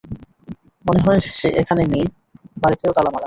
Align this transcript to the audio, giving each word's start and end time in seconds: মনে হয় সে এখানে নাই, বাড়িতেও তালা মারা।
মনে 0.85 1.01
হয় 1.05 1.19
সে 1.37 1.47
এখানে 1.61 1.83
নাই, 1.85 2.03
বাড়িতেও 2.57 2.95
তালা 2.95 3.09
মারা। 3.09 3.19